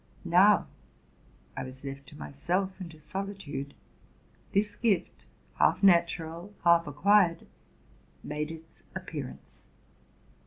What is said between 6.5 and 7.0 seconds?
half